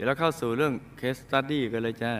[0.00, 2.14] ดี๋ยวเราเข้าสู่เรื่อง case study กันเลยจ้า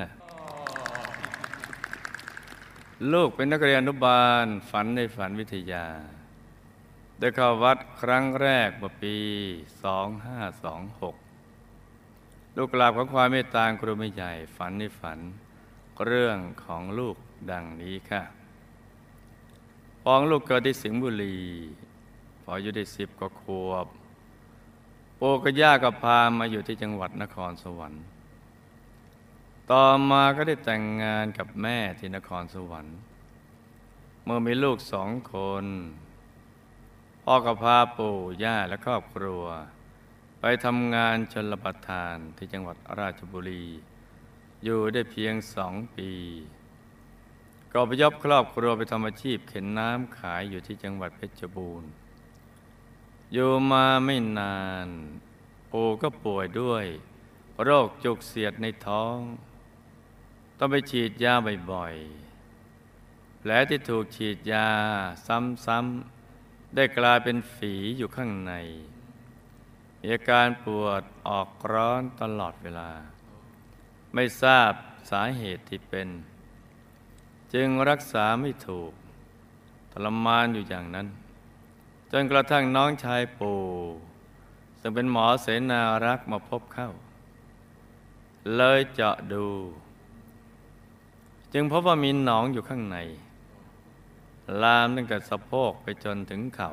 [3.13, 5.87] ลูกเป็นนักเรียนอนุบาลฝันในฝันวิทยา
[7.19, 9.17] ได้เข้าวัดครั้งแรกเมื่อปี
[10.87, 15.19] 2526 ลูกกราบของความเมตตาครูไม่ใหญ่ฝันในฝัน
[16.07, 17.17] เรื่องของลูก
[17.51, 18.23] ดังนี้ค่ะ
[20.05, 21.39] ปองลูกเกิดที่สิงห์บุรี
[22.43, 23.89] พออายุได้สิบกว่าขวบ
[25.23, 28.05] ปู่กับย่าก็พามาอยู่ที่จังหวัดนครสวรรค์
[29.71, 32.97] ต่อมาก็ได้แต่งงานกับแม่ที่นครสวรรค์
[34.25, 35.65] เมื่อมีลูกสองคน
[37.23, 39.45] พ่อก็พาปู่ย่าและครอบครัว
[40.41, 43.67] ไปทำงานชนประทานที่จังหวัดราชบุรี
[44.65, 46.11] อยู่ได้เพียงสองปี
[47.73, 51.91] ก็ไปยบครอบครัวไปทำอาชีพเข็นน้ำขายอยู่ที่จังหวัดเพชรบูรณ์
[53.33, 54.89] อยู่มาไม่นาน
[55.71, 56.87] ปู่ก็ป่วยด้วย
[57.63, 59.19] โรคจุกเสียดในท้อง
[60.59, 61.35] ต้องไปฉีดยา
[61.71, 64.69] บ่อยๆแผลที่ถูกฉีดยา
[65.67, 68.53] ซ้ำๆได้กลายเป็นฝีอยู่ข้างใน
[70.01, 72.91] มีอาการปวดออกร้อนตลอดเวลา
[74.15, 74.73] ไม่ทราบ
[75.11, 76.09] สาเหตุที่เป็น
[77.55, 78.93] จึงรักษาไม่ถูก
[79.93, 81.07] ทรมานอยู่อย่างนั้น
[82.13, 83.61] จนกระทั่งน้องชายปู่
[84.81, 86.91] ซึ่งเป็นหมอเสนารักมาพบเข้า
[88.57, 89.47] เลยเจาะดู
[91.53, 92.99] จึงพบว่ามีหนองอยู่ข้างใน
[94.63, 96.73] ลามตั้งแต่สะโพกไปจนถึงเข่า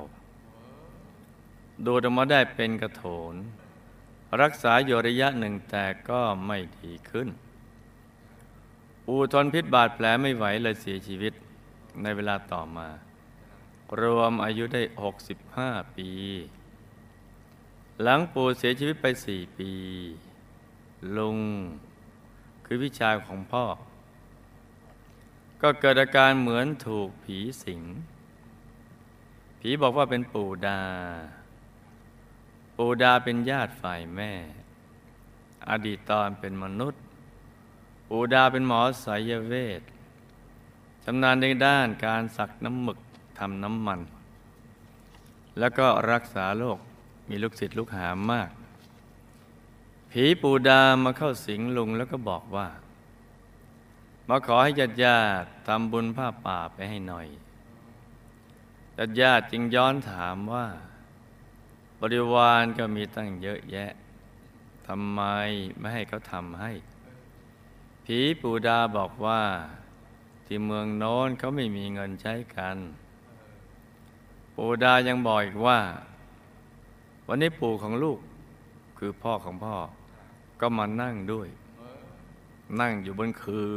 [1.85, 3.35] ดูดออกมาได้เป็นกระโถน
[4.41, 7.27] รักษาอยู่ระยะหนึ่งแต่ก็ไม่ดีขึ้น
[9.07, 11.33] อูทนพิษบาดแผลไม่ไหวเลยเสียชีวิต
[12.01, 12.87] ในเวลาต่อมา
[14.01, 14.81] รวมอายุได้
[15.39, 16.09] 65 ปี
[18.01, 19.71] หลังปู่เสียชีวิตไปสี่ปี
[21.17, 21.39] ลุง
[22.65, 23.65] คือวิชายของพ่อ
[25.61, 27.81] ก็เกิดอาการเหมือนถูกผีสิง
[29.59, 30.81] ผีบอกว่าเป็นปู่ดา
[32.75, 34.31] ปู่ดาเป็นญาติฝ่ายแม่
[35.69, 37.01] อดีตตอนเป็นมนุษย์
[38.09, 39.81] ปู่ดาเป็นหมอสายเวท
[41.03, 42.99] ชำนาญในด้านการสักน้ำหมึก
[43.37, 43.99] ทำน้ำมัน
[45.59, 46.79] แล้วก็รักษาโรค
[47.29, 48.49] มีลูกศิษย์ลูกหามาก
[50.11, 52.67] ผีปูดามาเข้าสิงลุงแล้วก็บอกว่า
[54.27, 57.27] มาขอให้ญาติญาติทำบุญผ้าป่าไปให้หน่อย
[58.97, 60.65] ญาติญาติจึงย้อนถามว่า
[62.01, 63.91] บริวารก็มีตั้งเยอะแยะ
[64.87, 65.21] ทำไม
[65.79, 66.71] ไม่ให้เขาทำให้
[68.05, 69.41] ผีปูดาบอกว่า
[70.45, 72.77] ที่เมืองโน้นเขาไม่มีเงินใช้กัน
[74.59, 75.79] ปู่ดายังบอกอีกว่า
[77.27, 78.19] วันนี้ปู่ของลูก
[78.97, 79.75] คือพ่อของพ่อ
[80.61, 81.47] ก็มานั่งด้วย
[82.79, 83.71] นั่งอยู่บนคือ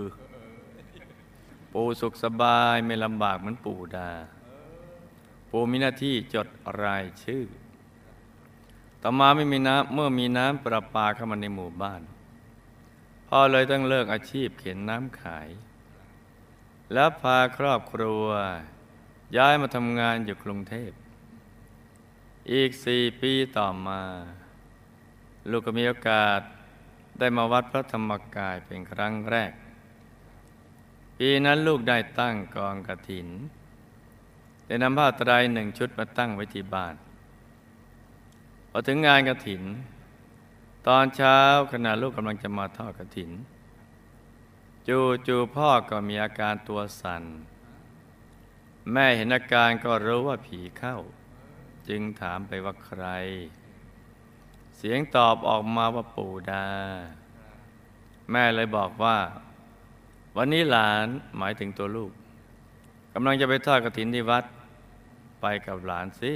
[1.73, 4.11] ปู่สุขสบายไม่ลำบากเหมือนปู่ดา
[5.51, 6.47] ปู่มีหน้าที่จด
[6.83, 7.45] รายชื่อ
[9.03, 12.03] ต่อมาไม่มีน้ำเมื่อมีน้ำประปาเข้ามาในหมู่บ้าน
[13.29, 15.49] พ่อเลยต้องเลิกอาชีพเข็นน้ำขาย
[16.93, 18.27] แล้วพาครอบครัว
[19.37, 20.91] ย้ายมาทำงานอยู่กรุงเทพ
[22.53, 24.03] อีกสี่ปีต่อมา
[25.51, 26.41] ลูกก็มีโอกาส
[27.19, 29.53] ได้มาวัดพระธรรมกายเป็นครั้งแรก
[31.19, 33.29] ปีนั้นลูกได้ตั้งกองกระถิน
[34.67, 36.95] ได้นำผ้าไตรหนึ่งชุดมาตั้งไว้ที่บ้าน
[38.71, 39.63] พอถึงงานกระถิน
[40.87, 41.39] ตอนเช้า
[41.73, 43.31] ขณะลูกกำลังจะมาทอดกระถิน
[44.89, 47.23] จูจูพ่อก็มีอาการตัวสัน่น
[48.93, 50.97] แม่เห็นอาการก็รู้ว่าผีเข้า
[51.89, 53.05] จึงถามไปว่าใคร
[54.77, 56.67] เสียงตอบออกมาว่าปู่ดา
[58.31, 59.17] แม่เลยบอกว่า
[60.37, 61.07] วันนี้หลาน
[61.39, 62.11] หมายถึงตัวลูก
[63.15, 64.45] กำลังจะไปทอดกระถินที่วัด
[65.41, 66.33] ไปกับหลานสิ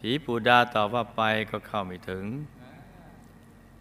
[0.00, 2.24] ผีปู่ดาตอบว่าไปก็เข้าไม่ถึง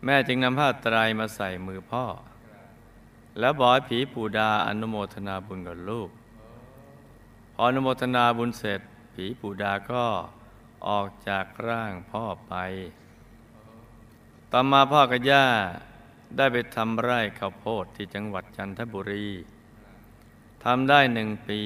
[0.04, 2.06] แม่จึงนำผ้าไตรมาใส่มือพ่อ
[3.40, 6.10] แล้วบอกให้ผีปู่ดาอนุโมทนาบุญกับลูก
[7.58, 8.82] พออนุโมทนาบุญเสร็จ
[9.14, 10.06] ผีปูดาก็
[10.88, 12.54] ออกจากร่างพ่อไป
[14.52, 15.46] ต่อมาพ่อกับย่า
[16.38, 19.28] ได้ไปทำไร่ข้าวโพดที่จังหวัดจันทบุรี
[20.64, 21.62] ทำได้หนึ่งปี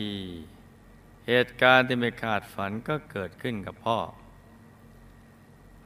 [1.28, 3.98] เหตุการณ์ที่ไม่คาดฝันก็เกิดขึ้นกับพ่อ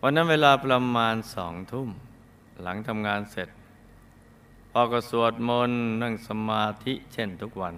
[0.01, 1.89] วันนั้นเวลาประมาณสองทุ่ม
[2.61, 3.49] หลังทำงานเสร็จ
[4.71, 7.75] พ่อก็สวดมนต์นั่งสมาธิเช่นทุกวัน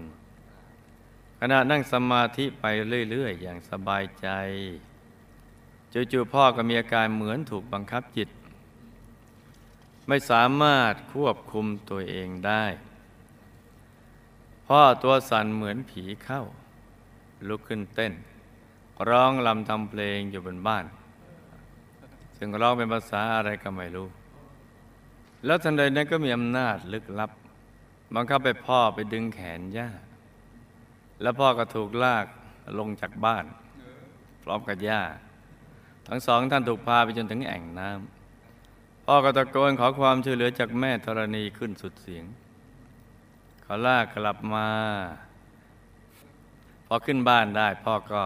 [1.39, 2.65] ขณะนั่งสมาธิไป
[3.11, 4.27] เรื่อย ๆ อย่างสบายใจ
[6.11, 8.29] จู่ๆพ่อก็มีอาการเหมือนถูกบังคับจิต
[10.07, 12.65] ไม่สามารถควบคุมตัวเองได้
[14.67, 16.41] พ่อตัวสั่นเหมือนผีเข้า
[17.47, 18.13] ลุกขึ้นเต้น
[19.09, 20.85] ร้องลำทำเพลงอยู่บนบ้าน
[22.37, 24.07] ซึ่งร้องเป็นภาษาอะไรก็ไม่รู้
[25.45, 27.31] แล้วทันใดนั้นก็มีอำนาจลึกลับ
[28.15, 29.89] บังคับไปพ่อไปดึงแขนย่า
[31.21, 32.25] แล้วพ่อก็ถูกลาก
[32.79, 33.45] ลงจากบ้าน
[34.43, 35.01] พร้อมกับย่า
[36.07, 42.25] ทั้งสองท่านถูกพาไปจนถึงแอ่งน้ำพ่อก็ตะโกนขอความช่วยเหลือจากแม่ธรณีขึ้นสุดเสียง
[43.63, 44.67] เขาลากกลับมา
[46.87, 48.23] พอขึ้นบ้านได้พ่อก็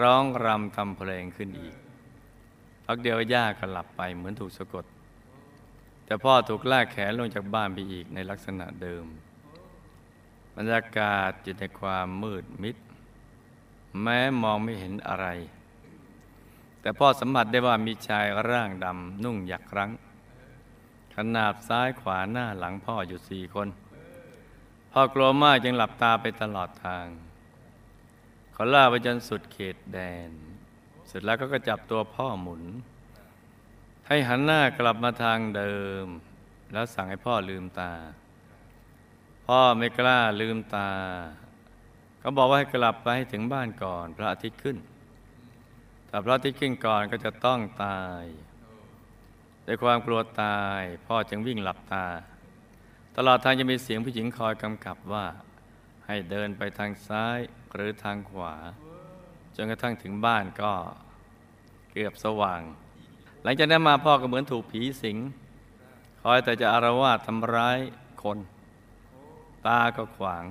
[0.00, 1.74] ร้องรำทำเพลงขึ้นอีก
[2.84, 4.84] พักเดียวย่าก็หลับไปเหมือนถูกสะกด
[6.04, 9.04] แต่พ่อถูกลากแขนลงจากบ้านไปอีกในลักษณะเดิม
[10.56, 12.76] บรรยากาศอยู่ในความมืดมิด
[14.02, 15.26] แม้มองไม่เห็นอะไร
[16.80, 19.90] แต่พ่อสัมผัสได้ว่ามีชายร่างดำนุ่งหยักครั้ง
[21.14, 23.68] ขนาบซ้ายขวาหน้าหลังพ่ออยู่สี่คน
[24.92, 27.06] พ่อกลัวมากจึงหลับตาไปตลอดทาง
[28.52, 29.98] เขาล่าไปจนสุดเขตแด
[30.28, 30.30] น
[31.06, 32.62] เสร็จแล้วก็ก็จับตัวพ่อหมุน
[34.06, 36.06] ให้หันหน้ากลับมาทางเดิม
[36.72, 37.92] แล้วสั่งให้พ่อลืมตา
[39.54, 40.90] พ่อไม่กล้าลืมตา
[42.20, 44.76] เขาบอกว่าให้กลับไปให้ถึงบ้านก่อน พระอาทิตย์ขึ้น
[46.08, 48.22] ถ้าพระอาทิตย์ขึ้นก่อนก็จะต้องตาย
[49.66, 52.06] ด้วยความกลัวตาย พ่อจึงวิ่งหลับตา
[53.16, 55.26] ตลอดทางจะมีเสียงผู้หญิงคอยกำกับว่า
[56.06, 57.38] ให้เดินไปทางซ้าย
[57.74, 58.54] หรือทางขวา
[59.56, 60.72] จนกระทั่งถึงบ้านก็
[61.92, 62.60] เกือบสว่าง
[63.42, 65.16] หลังจากนั้นมาพ่อก็เหมือนถูกผีสิง
[66.22, 67.78] คอยแต่จะอารวาสทำร้าย
[68.24, 68.38] คน
[69.66, 70.44] ตาก็ขวาง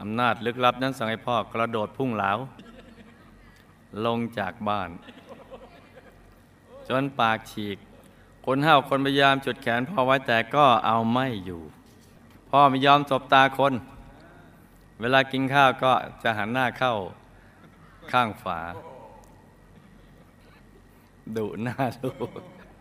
[0.00, 2.30] อำนาจลึกลับนั้นสั่งให้พ่อกระโดดพุ่งเหลา
[4.06, 4.90] ลงจากบ้าน
[6.88, 7.78] จนปากฉีก
[8.46, 11.62] คนห้าวคนพยายามจุดแขนพ่อไว้แต่ก็เอาไม่อยู่
[12.50, 13.74] พ่อไม่ยอมสบตาคน
[15.00, 16.94] เวลากินข้าวก็จะหันหน้าเข้า
[18.12, 18.60] ข้างฝา
[21.36, 22.08] ดุหน้าดู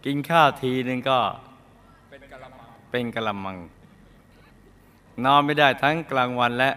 [0.06, 1.20] กินข้าวทีนึงก็
[2.10, 3.58] เป็นกะละมัง
[5.24, 6.72] นอนไม่ได้ทั้งกลางวันและ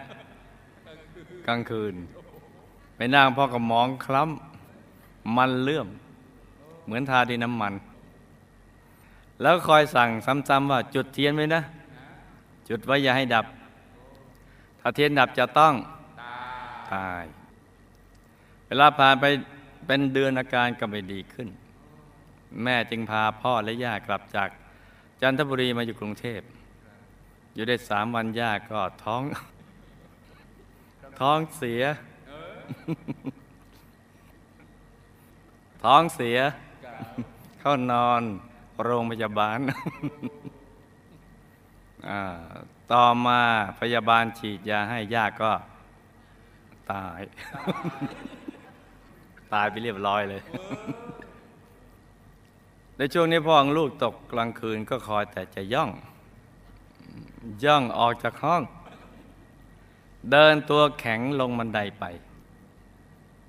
[1.47, 1.95] กลางคืน
[2.95, 5.87] ไปนั่งพ่อก็มองคล้ำมันเลื่อม
[6.85, 7.73] เหมือนทาดีน้ำมัน
[9.41, 11.61] แล้วคอยสั่งซ้ำๆว่าจุดเทียนไว้นะ
[12.69, 13.45] จุดไว้อย่าให้ดับ
[14.79, 15.73] ถ้าเทียนดับจะต้อง
[16.91, 17.25] ตาย
[18.67, 19.25] เวลาผ่านไป
[19.85, 21.47] เป็นเดือนอาการก็ไม่ดีขึ้น
[22.63, 24.49] แม่จึงพาพ่อและย่ากลับจาก
[25.21, 26.41] จันทบุรีมาอยู่กรุงเทพ
[27.53, 29.23] อยู่ได้สามวันย่าก็ท้อง
[31.19, 31.83] ท้องเสีย
[35.83, 36.37] ท้องเสีย
[37.59, 38.21] เข้านอน
[38.83, 39.59] โรงพยาบาล
[42.91, 43.39] ต่อมา
[43.79, 45.51] พยาบาลฉีดยาให้ย่าก็
[46.91, 47.21] ตาย
[49.53, 50.41] ตายไปเรียบร้อยเลย
[52.97, 55.91] ในช่วงนี้พ่อของลูกตกกลางคืนก็คอยแต่จะย่อง
[57.63, 58.61] ย่องออกจากห้อง
[60.31, 62.03] เดินตัวแข็งลงบันไดไป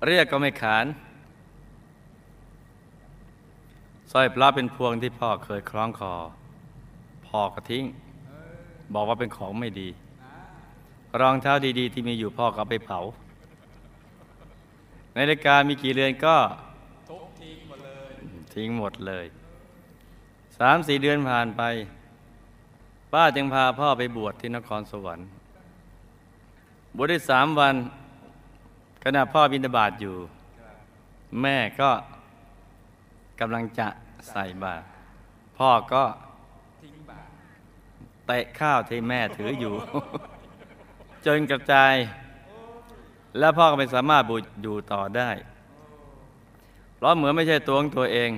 [0.05, 0.85] เรียกก็ไม่ขาน
[4.11, 6.13] สร้อยพระเป็นพวงที่พ่อเคยคล้องคอ
[7.27, 7.85] พ่อก็ทิ้ง
[8.93, 9.89] บอกว่าเป็นของไม่ดี
[11.19, 12.99] รองเท้าดีๆ ที่มีอยู่พ่อก็เอาไปเผา
[15.15, 16.35] นาฬิกามีกี่เรือนก็
[18.53, 19.25] ทิ้งหมดเลย
[20.57, 21.61] สามสี่เดือนผ่านไป
[23.13, 25.27] ป้าจึงพาพ่อไปบวชที่นครสวรรค์
[26.95, 27.75] บวชได้สามวัน
[29.03, 30.15] ขณะพ่อบิณฑบาตอยู่
[31.41, 31.91] แม่ก็
[33.39, 33.87] กำลังจะ
[34.29, 34.85] ใส่บาตร
[35.57, 36.03] พ่อก็
[38.27, 39.73] เตะข้าวที่แม่ถืออยู่
[41.25, 41.93] จนกระจาย
[43.39, 45.29] แล้วพ่อก็ไม่สามารถบูชอยู่ต่อได้
[46.95, 48.31] เพราะเหมือนไม่ใช่ตัวของตัวเอง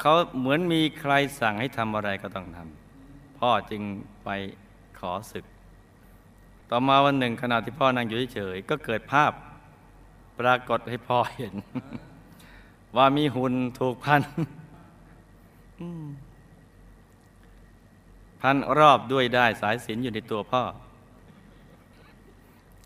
[0.00, 3.82] เขาเหมือนมีใครสั่งให้ทำอะไรก็ต้องทำพ่อจึง
[4.24, 4.28] ไป
[4.98, 5.44] ขอศึก
[6.70, 9.32] ต่อมาวันหนึ่งขณะที่พ่อนั่งอยู่เฉยๆก็เกิดภาพ
[10.38, 11.54] ปรากฏให้พ่อเห็น
[12.96, 14.22] ว่ามีหุ่นถูกพัน
[18.40, 20.62] พันรอบด้วยได้สายสิญอยู่ในตัวพ่อ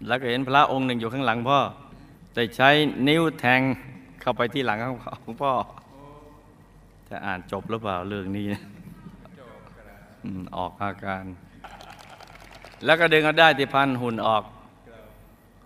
[0.07, 1.59] แล้วก็เห็นพระองค์หนึ่งอยู่ข้างหลังพ่อ
[2.35, 2.69] ได้ใช้
[3.09, 3.61] นิ้วแทง
[4.21, 5.53] เข้าไปที่หลังของพ่อ
[7.09, 8.47] จะอ่านจบหรือเปล่าเรื่องนี้
[10.25, 11.25] อออกอาการ
[12.85, 14.45] แล้วก็ดึงเอาได้ที่พันหุ่นออก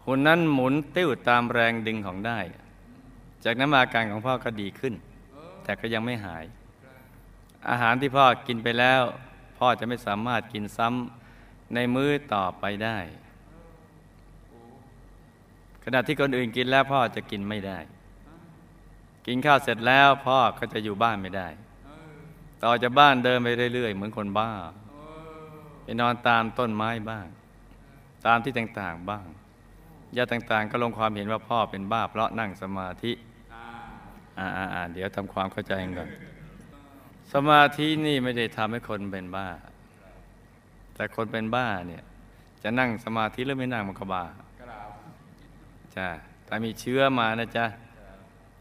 [0.07, 2.39] หุ่นนั้นหมุนติ้วตามแรงดึงของได้
[3.45, 4.95] จากนั้นอาการของพ่อก็ดีขึ้น
[5.65, 6.45] แต่ก็ยังไม่หาย
[7.71, 9.03] อาหารที่พ่อกินไปแล้ว
[9.59, 12.99] พ่อจะไม่สามารถกินซ้ำในมื้อต่อไปได้
[15.85, 17.79] ขณะที่คนอื่นกินแล้วพ่อจะกินไม่ได้
[19.27, 21.49] กินข้าวเสร็จแล้วพ่อก็จะอยู่บ้านไม่ได้
[22.65, 24.51] ต่อจากบ้านเดินไปเรื่อย ๆ เหมือนคนบ้า
[25.83, 27.27] ไปนอนตามต้นไม้บ้าง
[28.27, 29.27] ตามที่ต่างๆบ้าง
[30.17, 33.13] ญาติต่าง ๆ ก็ลงความเห็นว่าพ่อเป็นบ้า เพราะนั่งสมาธิ
[34.39, 36.09] อ่าๆเดี๋ยวทำความเข้าใจกันก่อน
[37.33, 39.49] สมาธินี่ไม่ได้ทำให้คนเป็นบ้า
[40.95, 42.03] แต่คนเป็นบ้าเนี่ย
[42.63, 44.25] จะนั่งสมาธิหรือไม่นั่งมันก็บ้า
[45.97, 46.09] จ้ะ
[46.47, 47.67] ถ้ามีเชื้อมานะจ๊ะ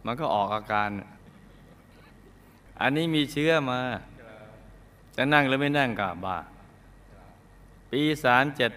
[0.05, 0.89] มันก็ออกอาการ
[2.81, 3.79] อันนี้มีเชื้อมา
[5.15, 6.37] จะนั่งหรือไม่นั่งก็บ้า
[7.91, 8.71] ปีสามเจ็ด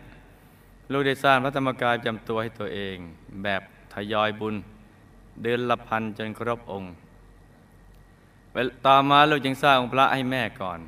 [0.93, 2.97] ลูกได้สร้างพระธรรมกายจำตัวให้ตัวเอง
[3.43, 3.63] แบบ
[3.95, 4.55] ทยอยบุญ
[5.43, 6.93] เดือนละพันจนครบองค์
[8.87, 10.79] ต่อมาลูกจึงสร้างองค์พระให้แม่ก่อน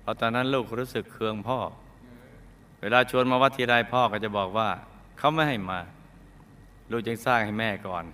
[0.00, 1.58] เพราะตอนนั้นลูกรู้สึกเคืองพ่อ
[2.80, 4.68] เวลาชวนมาวัดทีไรพ่อก็จะบอกว่า
[5.18, 5.78] เขาไม่ให้มา
[6.90, 8.04] ลูกจึงสร้างให้แม่ก่อน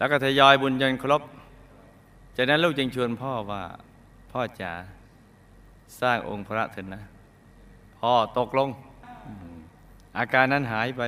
[0.00, 1.22] แล้วก็ทยอยบุญจนครบ
[2.36, 3.62] จากนั้นลูกจึงชวนพ่อว่า
[4.32, 4.72] พ่อจ๋า
[6.00, 7.02] สร้างองค์พระเถิดนะ
[7.98, 8.68] พ่อตกลง
[10.18, 11.02] อาการนั้นหายไป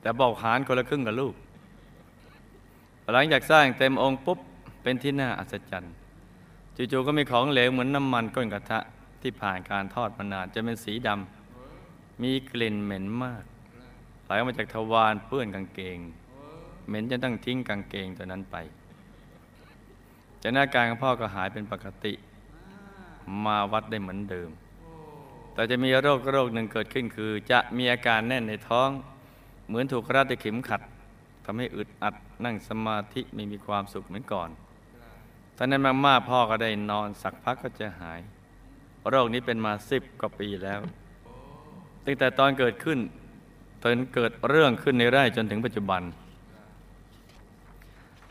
[0.00, 1.34] แต่บอกหารคนละครึ่งกับลูก
[3.12, 4.38] หลังจากสร้างเต็มองค์ปุ๊บ
[4.82, 5.94] เป็นที่น่าอัศจรรย์
[6.76, 8.78] จู่ๆก็มีของเหลวเหมือนน้ำมันก้นกระทะ
[9.22, 13.44] ที่ผ่านการทอดมานานจะเป็นสีดำมีกลิ่นเหม็นมาก
[14.24, 15.98] ไหลออกมาจากทวารเปื้อนกางเกง
[16.86, 18.56] เหม็นจนต้องทิ้งกางเกงตัวนั้นไป
[20.42, 22.12] จากนั้นอาการของพ่อก็หายเป็นปกติ
[23.44, 24.50] มาวัดได้เหมือนเดิม
[25.52, 28.88] แต่จะมีโรคโรคหนึ่งเกิดขึ้นคือ จะมีอาการแน่นในท้อง
[29.68, 30.82] เหมือนถูกรัดด้วยเข็มขัด
[31.44, 32.14] ทำให้อึดอัด
[32.44, 34.48] นั่งสมาธิไม่มีความสุขเหมือนก่อน
[35.56, 38.20] ตอนนั้นมากๆพ่อก็ได้นอนสักพักก็จะหาย
[39.08, 40.80] โรคนี้เป็นมาสิบกว่าปีแล้ว
[42.04, 42.98] ตั้งแต่ตอนเกิดขึ้น
[43.82, 46.02] จนเกิดเรื่องขึ้นในไร่จนถึงปัจจุบัน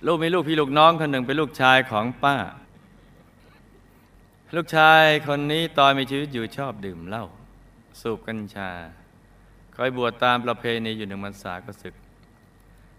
[0.05, 2.35] ลูกมีลูกพี่ลูกน้องคนหนึ่งเป็นลูกชายของป้า
[4.55, 7.25] ลูกชายคนนี้ตอนมีชีวิตอยู่ชอบดื่มเหล้า
[8.01, 8.69] สูบกัญชา
[9.75, 11.95] คอยบวชตามประเพณีอยู่หนึ่งพรรษาก็ศึก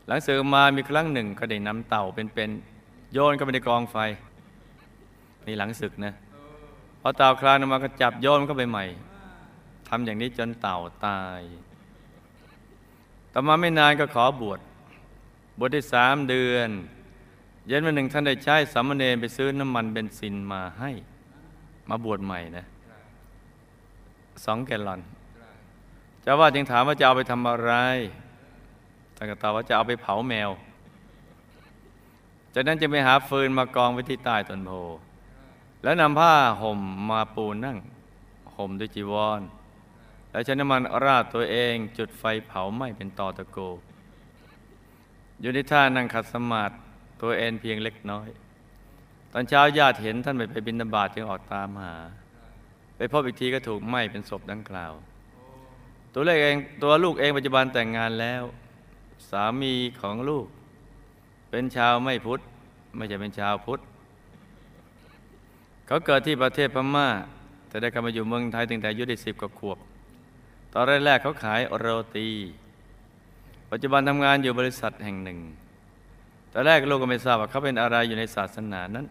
[0.07, 3.97] หลังศึกมามีครั้งหนึ่งก็ได้นำเต่าเป็นๆโยนเข้าไปในกองไฟ
[5.47, 6.15] นี่หลังศึกนะ
[7.01, 8.85] พอเต่าคลานออกมาก็จับโยนเข้าไปใหม่
[9.89, 11.41] ทำอย่างนี้จนเต่าตาย
[13.33, 14.61] ต่อมาไม่นานก็ขอบวช
[15.59, 16.71] บวชได้สามเดือน
[17.69, 20.91] เย็นวันหนึ่งท่านได้ใช้สามเณรไปซื้อน้ำมันเบนซินมาให้
[21.89, 22.65] มาบวชใหม่นะ
[24.45, 25.01] สองแกลลอน
[26.23, 27.73] เจ้าว่าจึงถามว่าจะเอาไปทำอะไร
[29.17, 30.51] ท่านก็ตอบว่าจะเอาไปเผาแมว
[32.55, 34.73] จากนั้นจะไปหาฟืนมากองไว้ที่ใต้ต้นโพ
[35.83, 36.33] แล้วนำผ้า
[36.63, 37.77] ห่มมาปูนั่ง
[38.57, 39.41] ห่มด้วยจีวร
[40.31, 43.59] แล้วใช้น้ำมันราดตัวเองจุดไฟเผาไหม้เป็นตอตะโก
[45.41, 46.75] อยู่ในท่านั่งขัดสมาธิ
[47.23, 48.29] ตัวเองเพียงเล็กน้อย
[49.33, 51.97] ตอนเช้าญาติเห็นท่านไปไปบินบาตจึงออกตามหา
[52.97, 54.93] ไปพบอีกทีก็ถูกไหม้เป็นศพดังกล่าว
[56.13, 58.43] ตัวเลกเองตัวลูกเองปัจจุบันแต่งงานแล้ว
[59.31, 60.47] สามีของลูก
[61.51, 62.41] เป็นชาวไม่พุทธ
[62.97, 63.81] ไม่ใช่เป็นชาวพุทธ
[65.87, 67.09] เขาเกิดที่ประเทศพม่า
[67.69, 69.79] แต่ได้กลับมาอยู่เมืองไทยตั้งแต่อายุได้สิบกว่าขวบ
[70.73, 72.29] ตอนแรกๆเขาขายโรตี
[73.71, 75.39] ปัจจุบันทำงานอยู่บริษัทแห่งหนึ่ง
[76.53, 79.07] ตอนแรกลูกก็ไม่ทราบว่าเขาเป็นอะไรอยู่ในศาสนานั้น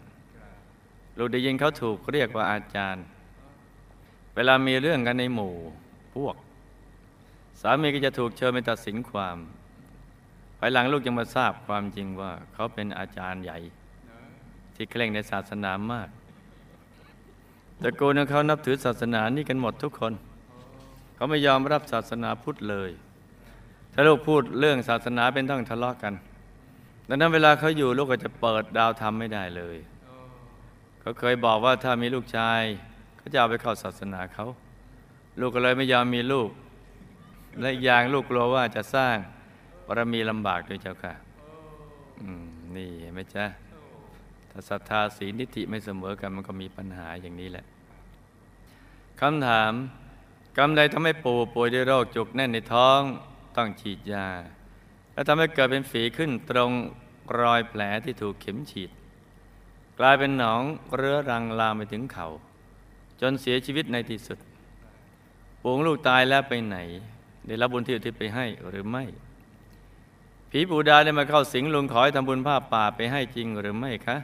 [1.18, 3.04] ลูกได้ยินเขาถูกเรียกว่าอาจารย์
[4.34, 5.54] เวลามีเรื่องกันในหมู่
[6.14, 6.36] พวก
[7.60, 9.36] สามีก็จะถูกเชิญไปตัดสินความ
[10.58, 13.58] ภายหลังลูกยังมาทราบความจริงว่าเขาเป็นอาจารย์ใหญ่
[14.74, 16.08] ที่เคร่งในศาสนามาก
[17.80, 20.12] แต่กูนเขานับถือศาสนานี่กันหมดทุกคน
[21.14, 22.90] เขาไม่ยอมรับศาสนาพุทธเลย
[23.98, 26.14] ถ้าลูกพูดเรื่องศาสนาเป็นต้องทะเลาะกัน
[27.08, 29.76] ดังนั้นเวลาเขาอยู่ลูกก็จะเปิดดาวธรรมไม่ได้เลย
[31.00, 32.62] เขาเคยบอกว่าถ้ามีลูกชาย
[33.16, 34.46] เขาจะเอาไปเข้าศาสนาเขา
[35.40, 36.48] ลูกก็เลยไม่ยอมมีลูก
[37.60, 39.16] และอย่างลูกกลัวว่าจะสร้าง
[39.86, 41.14] บารมีลำบากด้วยเจ้าค่ะ
[42.76, 43.44] นี่เห็นไหมจ๊ะ
[44.50, 47.64] ถ้าศรัทธาศีลนิติไม่เสมอกันมันก็มีปัญหาอย่างนี้แหละ
[49.20, 49.72] คำถาม
[50.56, 53.00] กรรมใดทำให้ปู่ป่วยด้วยโรคจุกแน่นในท้อง
[53.56, 54.28] ต้องฉีดยา
[55.12, 56.72] แล้วทำให้เกิดเป็นฝีขึ้นตรง
[57.40, 58.90] รอยแผลที่ถูกเข็มฉีด
[59.98, 60.62] กลายเป็นหนอง
[60.96, 62.28] เรื้อรังลามไปถึงเขา่า
[63.20, 64.38] จนเสียชีวิตในที่สุด
[65.62, 66.76] ปู่ลูกตายแล้วไปไหน
[67.46, 69.04] ได้รับบุญที่อุทิศไปให้หรือไม่
[70.50, 74.16] ผีปู่ดาได้มาเข้าสิงลุงขอให้ทำบุญผ้าป่าไปให้จริงหรือไม่คะ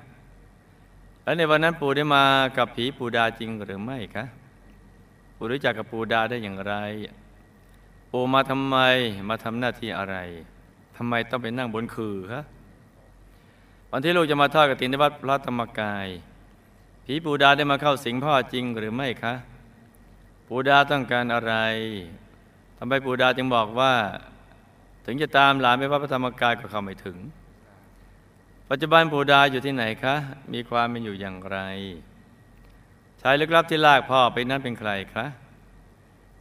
[1.24, 2.24] แล้วในวันนั้นปู่ได้มา
[2.56, 4.24] กับผีปูดาจริงหรือไม่คะ
[5.36, 6.74] ปู่รู้จักกับปูดาได้อย่างไร
[8.14, 8.76] ปู่มาทำไม
[9.28, 10.16] มาทำหน้าที่อะไร
[10.96, 12.42] ทำไมต้องไปนั่งบนคือคะ
[13.90, 16.06] วันที่ลูกจะมาทอดกฐินในวัดพระธรรมกาย
[17.04, 19.34] ผีปูดาได้มาเข้าสิงพ่อจริงหรือไม่คะ
[20.48, 21.54] ปูดาต้องการอะไร
[22.78, 23.94] ทำไมปูดาจึงบอกว่า
[25.04, 27.16] ถึงจะตามหลานไปวัดพระธรรมกายก็เข้าไม่ถึง
[28.70, 30.14] ปัจจุบันปูดาอยู่ที่ไหนคะ
[30.52, 31.58] มีความเป็นอยู่อย่างไร
[33.20, 35.26] ชายลึกลับที่ลากพ่อไปนั้นเป็นใครคะ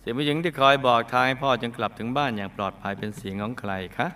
[0.01, 4.07] เสียงผู้หญิงที่คอยบอกทางให้พ่อจึงกลับถึงบ้านอย่างปลอดภัยเป็นเสียงของใครคะ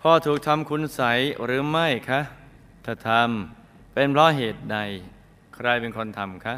[0.00, 1.02] พ่อถูกทำคุณใส
[1.44, 2.20] หรือไม่คะ
[2.84, 4.78] ถ้าทำเป็นเพราะเหตุใด
[5.54, 6.56] ใครเป็นคนทำคะ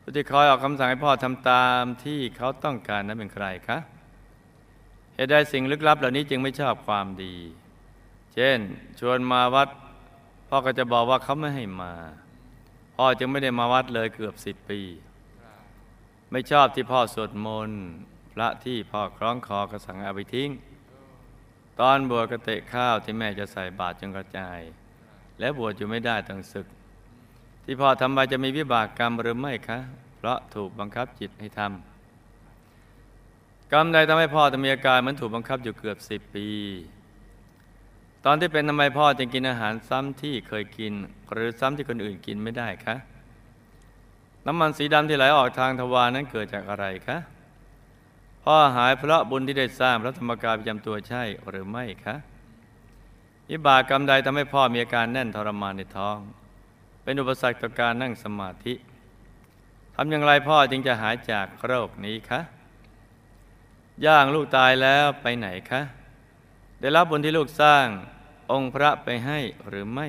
[0.00, 3.78] ผู้ที่คอยออกคำสั่งให้พ่อทำตามที่เขาต้องการนั้นเป็นใครคะ
[5.14, 7.34] เหตุใดสิ่งลึกลับเหล่านี้จึงไม่ชอบความดี
[8.34, 8.58] เช่น
[9.00, 9.68] ชวนมาวัด
[10.48, 11.92] พ่อก็จะบอกว่าเขาไม่ให้มา
[12.96, 14.80] พ่อจึงไม่ได้มาวัดเลยเกือบสิบปี
[16.32, 17.82] ไม่ชอบที่พ่อสวดมนต์
[18.32, 20.50] พระที่พ่อคล้องคอกระสังเอาไปทิ้ง
[21.80, 24.58] ตอนบวชกระเตะข้าวที่แม่จะใส่บาตรจนกระจาย
[25.38, 26.66] และบวชอยู่ไม่ได้ต้องศึก
[27.64, 29.78] ที่พ่อทำไปจะมีวิบากกรรมหรือไม่คะ
[30.16, 36.48] เพราะถูกบังคับจิตให้ทำกรรมใดทำให้พ่อต้องมีอาการเหมือนถูกบังคับอยู่เกือบสิบปี
[38.24, 40.92] ตอนที่เป็นทำไมพ่อจึงกินอาหารซ้ำที่เคยกิน
[41.32, 42.96] หรือซ้ำที่คนอื่นกินไม่ได้คะ
[44.46, 47.18] น้ำมันสีดำที่ไหลออกทางทวารนั้นเกิดจากอะไรคะ
[48.44, 52.16] พ่อหายเพราะบุญที่ได้สร้างพระธรรมกายประจำตัวใช่หรือไม่คะ
[53.50, 56.18] วิบากกรรมใดทำให้พ่อมีอาการแน่นทรมานในท้อง
[57.02, 58.74] เป็นอุปสรรคต่อการนั่งสมาธิ
[59.94, 62.40] ทำอย่างไรพ่อจึงจะหายจากโรคนี้คะ
[64.06, 65.82] ย่างลูกตายแล้วไปไหนคะ
[66.80, 67.86] ได้รับบุญที่ลูกสร้าง
[68.52, 70.08] องค์พระไปให้หรือไม่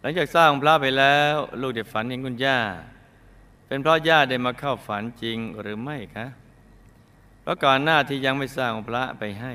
[0.00, 2.58] หลังจากสร้างองพระไปแล้ว ลูกได้ฝันเห็นคุณย่า
[3.66, 6.26] เป็นเพราะย่าได้มาเข้าฝันจริงหรือไม่คะ
[7.40, 9.54] เพราะก่อนหน้าที่ยังไม่สร้างองพระไปให้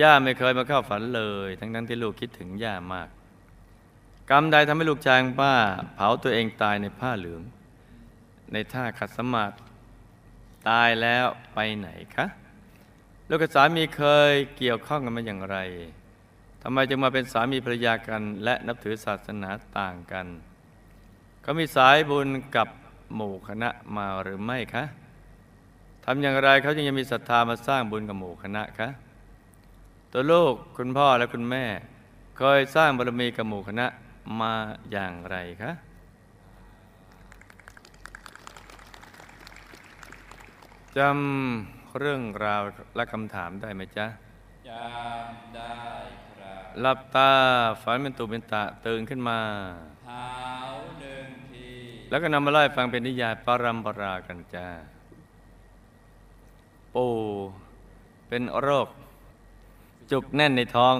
[0.00, 3.08] ย่าไม่เคยมาเข้าฝันเลย ทั้งนั้นที่ลูกคิดถึงย่ามาก
[4.30, 5.54] กรรมใดทำให้ลูกชายของป้า
[5.94, 7.42] เผาตัวเองตายในผ้าเหลือง
[8.52, 9.54] ในท่าขัดสมาธิ
[10.68, 12.26] ตายแล้วไปไหนคะ
[13.28, 15.56] ลูกกับสามีเคยเกี่ยวข้องกันมาอย่างไร
[16.62, 20.26] ทำไมจึงมาเป็นสามีภรรยากัน และนับถือศาสนาต่างกัน
[21.42, 22.68] เขามีสายบุญกับ
[23.14, 24.84] หมู่คณะมาหรือไม่คะ
[26.04, 28.88] ทำอย่างไรเขาจึงจะมีศรัทธามาสร้างบุญกับหมู่คณะคะ
[30.12, 31.64] ตัวลูกคุณพ่อและคุณแม่
[32.38, 33.86] เคยสร้างบารมีกับหมู่คณะ
[34.40, 34.54] มา
[34.92, 35.72] อย่างไรคะ
[40.98, 42.62] จำเรื่องราว
[42.96, 44.06] และคำถามได้ไหมจ๊ะ
[44.68, 45.74] จำได้
[46.80, 47.30] หลับตา
[47.82, 49.38] ฝันเป็นตุเป็นตะตื่นขึ้นมา
[50.04, 50.30] เท้า
[51.00, 51.68] หนึ่งที
[52.10, 54.66] แล้วก็นำมาไล่าให้ฟังเป็นนิยายปรัมปรากันจ้า
[56.94, 57.06] ปู
[58.28, 58.88] เป็นโรค
[60.10, 60.94] จุกแน่นในท้อง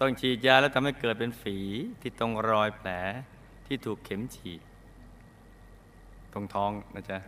[0.00, 1.56] ต้องฉีดยาแล้วทำให้เกิดเป็นฝี
[2.00, 2.88] ที่ตรงรอยแผล
[3.66, 4.60] ที่ถูกเข็มฉีด
[6.32, 7.18] ตรงท้องนะจ๊ะ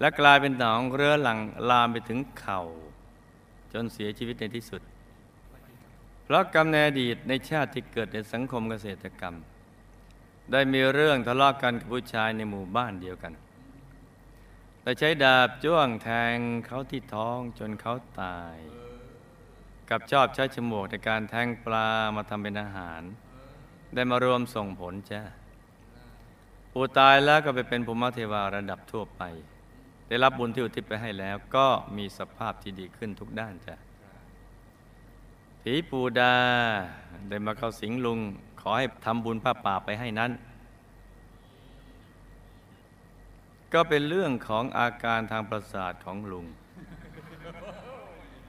[0.00, 1.38] และกลายเป็นหนองเรื้อหลัง
[1.70, 2.62] ลามไปถึงเข่า
[3.72, 4.82] จนเสียชีวิตในที่สุด
[6.28, 9.34] เพราะกรรมในอดีตในชาติที่เกิดในสังคมเกษตรกรรม
[10.52, 13.32] ได้มีเรื่องทะเลาะกันกับผู้ชายในหมู่บ้านเดียวกัน
[14.82, 16.36] และใช้ดาบจ้วงแทง
[16.66, 18.56] เขาที่ท้องจนเขาตาย
[19.90, 23.02] กับชอบใช้ฉมวกในการแทงปลามาทำเป็นอาหาร
[23.94, 25.22] ได้มารวมส่งผลจ้า
[26.72, 29.22] ปูตายแล้วก็ไปเป็นภูมิเทวาระดับทั่วไป
[30.08, 33.76] ได้รับบุญที่อุทิศไปให้แล้วก็มีสภาพที่ดีขึ้นทุกด้านจ้ะ
[35.62, 36.34] ผีปูดา
[37.28, 38.18] ได้มาเข้าสิงลุง
[38.60, 40.30] ขอให้ทำบุญผ้าป่าไปให้นั้น
[43.72, 46.46] ก็เป็นเรื่องของอาการทางประสาทของลุง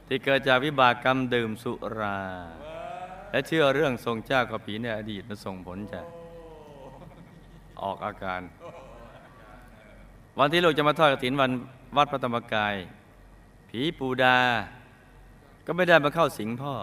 [0.08, 2.20] ที่เกิดจากวิบากกรรมดื่มสุรา
[3.32, 6.02] และเชื่อเรื่องทรงเจ้ากับผีในอดีตมาส่งผลจะ
[7.82, 8.42] ออกอาการ
[10.40, 11.52] วันที่ลูกจะมาทอดกฐินวัน
[11.98, 12.76] วัดพระธรรมกาย
[13.70, 14.38] ผีปูดา
[15.72, 16.74] ก็ไม่ได้มาเข้าสิงพ่อ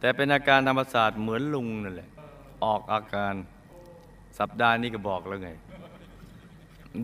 [0.00, 2.10] แต่เป็นอาการธรรมศาสตร์เหมือนลุงนั่นแหละ
[2.64, 3.34] ออกอาการ
[4.38, 5.50] สัปดาห์นี้ก็บอกแล้วไง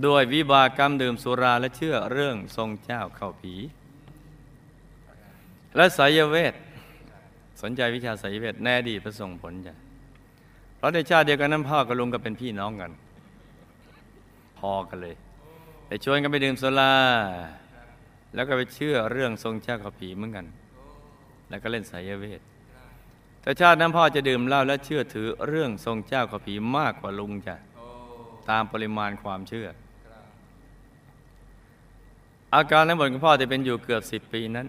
[0.07, 3.55] ด้วยวิบากรรมดื่มสุราและเชื่อเรื่องทรงเจ้าเข้าผี
[5.77, 6.55] และสายเวท
[7.63, 9.75] สนใจวิชาสายเวทแน่ดีประส่งผลจ้ะ
[10.77, 12.91] เพราะในชาติเดียวกันนั้นพ่อกับลุงก็เป็นพี่น้องกัน
[14.59, 15.17] พอกันเลย
[15.87, 16.95] แต่ชวนกันไปดื่มสุรา
[18.35, 20.47] แล้วก็ไปเชื่อเรื่องทรงเจ้าเข้าผีเหมือนกัน
[21.53, 22.41] แล้วก็เล่นสายเวท
[23.43, 27.57] แต่ชาตินั้นพ่อจะดื่มเหล้าและเชื่อถือเรื่องทรงเจ้าขอผีมากกว่าลุงจ้ะ
[28.51, 29.69] ตามปริมาณความเชื่อ
[32.55, 34.69] อาการทั้งหมดของพ่อที่เป็นอยู่เกือบสิบปีนั้น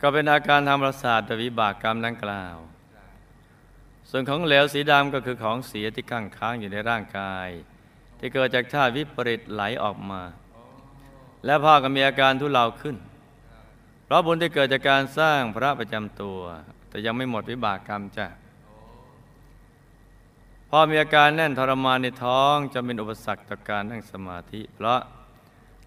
[0.00, 2.56] ก็เป็นอาการทางประสาทวิบากกรรมดังกล่าว
[4.10, 7.48] ส่วนของเหลวสีดำก็คือของเสียที่ข้งค้างอยู่ในร่างกาย
[8.18, 10.22] ที่เกิดจากธาตุวิปริตไหลออกมา
[11.44, 12.96] และพ่อก็มีอาการทุเลาขึ้น
[14.12, 16.38] ราะบุญที่เกิดจากการสร้างพระประจำตัว
[16.88, 18.26] แต่ยังไม่หมดวิบากกรรมจ้ะ
[20.70, 25.00] พ่อมีอาการแน่นทรมานในท้องจะเป็นอุปสรรคต่อการนั่งสมาธิ เพราะ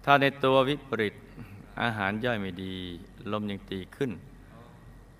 [0.04, 1.14] ถ้าในตัววิปริต
[1.82, 2.76] อาหารย่อยไม่ดี
[3.32, 4.10] ลมยังตีขึ้น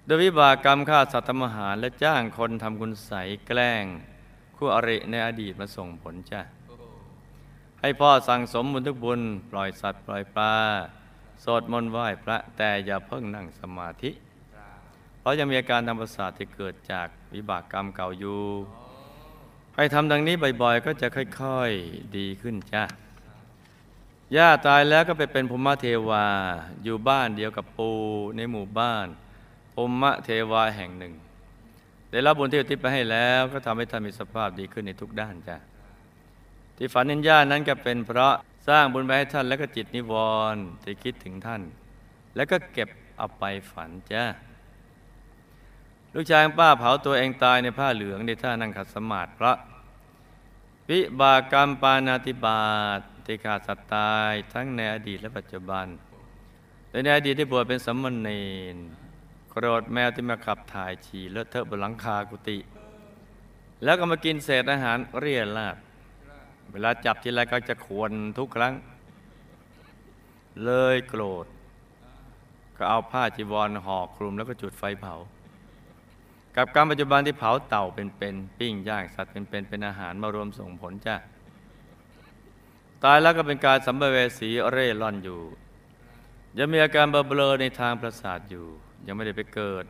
[0.05, 3.85] โดยวิบากกรรมฆ่าสัตว์ทำอาหารและจ้างคนทำคุณใสยแกล้ง
[4.57, 6.41] คู่อริในอดีตมาส่งผลจ้ะ
[7.81, 10.55] ให้พ่อสั่งสมบุญทุกบุญ ปล่อยสัตว์ปล่อยปลา
[11.45, 14.11] สวดมนต์ไหว้พระแต่อย่าเพิ่งนั่งสมาธิ
[15.21, 18.43] เพราะยังมีอาการทางประสาทที่เกิดจากวิบากกรรมเก่าอยู่
[19.77, 22.85] ให้ทำดังนี้บ่อยๆ ก็จะค่อยๆดีขึ้นจ้ะ
[24.37, 26.27] ย่าตายแล้วก็ไปเป็นภูมิเทวา
[26.85, 27.91] อยู่บ้านเดียวกับปู
[28.37, 29.07] ในหมู่บ้าน
[29.75, 31.13] ภูมิเทวาแห่งหนึ่ง
[32.11, 35.57] ได้รับบุญที่อุทิศไปให้แล้วก็ทำให้ท่านมีสภาพดีขึ้นในทุกด้านจ้ะ
[36.77, 38.35] ที่ฝันเห็นญานั้นก็เป็นเพราะ
[38.69, 40.15] สร้างบุญไปให้ท่านแล้วก็จิตนิว
[40.55, 41.63] รณ์ที่คิดถึงท่าน
[42.37, 44.25] แล้วก็เก็บเอาไปฝันจ้า
[46.15, 49.53] ลูกชายป้าเผาตัวเองตายในผ้าเหลืองในท่านั่งขัดสมาธิพระ
[50.91, 52.67] วิบากกรรมปานาติบา
[52.99, 55.87] ตที่ขาดสัตว์ตายทั้งในอดีตและปัจจุบัน
[56.89, 58.31] โดยในอดีตได้บวชเป็นสมณเณ
[58.75, 58.77] ร
[59.51, 62.59] โกรธแมวที่มาขับถ่ายฉี่เลอะเทอะบนหลังคากุฏิ
[63.85, 65.77] แล้วก็มากินเศษอาหารเรียราด
[66.73, 68.75] เวลาจับทีไรก็จะขวนทุกครั้ง
[70.65, 71.47] เลยโกรธ
[72.77, 75.15] ก็เอาผ้าจีวรห่อคลุมแล้วก็จุดไฟเผา
[76.57, 78.23] กับการปัจจุบันที่เผาเต่าเป็นๆป
[78.59, 81.17] ปิ้งย่างสัตว์เป็นๆเป็นอาหารมารวมส่งผลจ้ะ
[83.05, 85.41] ตายแล้วก็เป็นการสัมภเวสีเร่ร่อนอยู่
[86.59, 88.67] ยังมีอาการเบลอในทางประสาทอยู่
[89.07, 89.85] ยังไม่ได้ไปเกิด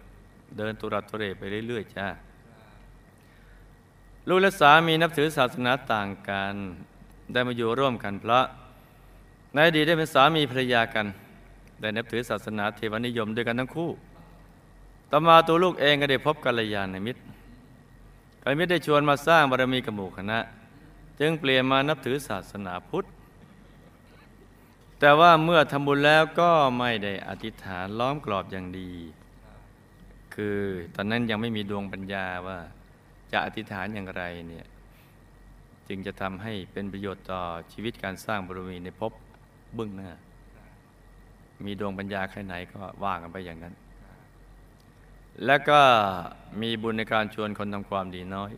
[0.56, 2.06] เดินตุรัตุเรไปเรื่อยๆจ้า
[4.28, 6.54] ลูกและสามีนับถือศาสนาต่างกัน
[7.32, 8.44] ได้มาอยู่ร่วมกันเพราะ
[9.52, 11.06] ในอดีตได้เป็นสามีภรรยากัน
[11.80, 13.90] ได้นับถือศาสนาเทวนิยมด้วยกันทั้งคู่
[15.10, 17.20] ต่อมาตัวลูกเองก็ได้พบกัลยาณมิตร
[18.42, 20.38] กัลยาณมิตรได้ชวนมาสร้างบารมีกับหมู่คณะ
[21.20, 23.04] จึงเปลี่ยนมานับถือศาสนาพุทธ
[25.00, 28.90] แต่ว่าเมื่อทำบุญแล้วก็ไม่ได้อธิษฐานล้อมกรอบอย่างดี
[30.34, 30.58] คือ
[30.94, 32.58] ตอนนั้นยังไม่มีดวงปัญญาว่า
[33.32, 34.66] จะอธิษฐานอย่างไรเนี่ย
[35.88, 37.40] จึงจะทำให้เป็นประโยชน์ต่อ
[37.72, 39.12] ชีวิตการสร้างบารมีในภพ
[39.74, 40.10] เบื้องหน้า
[41.64, 43.74] มีดวงปัญญาแค่ไหนก็ว่างกันไปอย่างนั้น
[45.46, 45.80] แล้วก็
[46.62, 48.52] มีบุญในการชวนคนทำความดีน้อย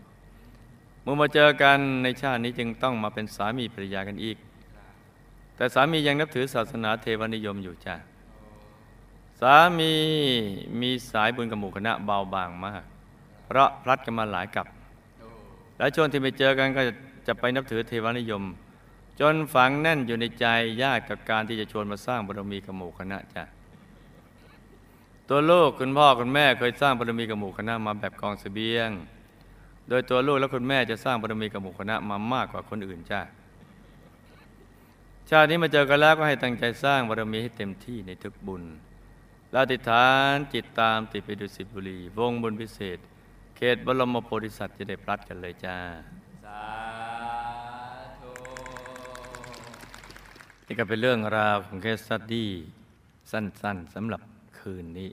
[1.02, 4.36] เมื่อมาเจอกันในชาตินี้จึงต้องมาเป็นสามีภรรยากันอีก
[5.56, 7.94] แต่สามียังนับถือศาสนาเทวนิยมอยู่จ้ะ
[9.40, 9.92] สามี
[10.80, 12.84] มีสายบุญกับหมู่คณะเบาบางมาก
[13.48, 14.66] เพราะพลัดกันมาหลายกับ
[15.20, 15.28] โอ้
[15.78, 16.82] และช่วงที่ไปเจอกันก็
[17.26, 18.42] จะไปนับถือเทวนิยม
[19.20, 20.46] จนฝังแน่นอยู่ในใจ
[20.82, 23.44] ยากกับการที่จะชวนมาสร้างบารมีกับหมู่คณะจ้ะ
[25.28, 28.90] ตัวลูกคุณพ่อคุณแม่เคยสร้างบารมีกับหมู่คณะมาแบบกองเสบียง
[29.88, 33.20] โดยตัวลูกและคุณแม่จะสร้างบารมีกับหมู่คณะมามากกว่าคนอื่นจ้ะ
[35.30, 38.62] ชาตินี้มาเจอกันแล้วก็ให้ตั้งใจสร้างบารมีให้เต็มที่ในทุกบุญ
[39.50, 42.98] และอธิษฐานจิตตามติดไปดุสิตบุรี วงบุญพิเศษ
[43.60, 45.76] เขตบรมโพธิสัตว์จะได้พลัดกันเลยจ้า
[46.44, 46.62] สา
[48.20, 48.30] ธุ
[50.66, 52.50] นี่ก็เป็นเรื่องราวของเคสสตดี้
[53.30, 54.22] สั้นๆสำหรับ
[54.58, 55.10] คืนนี้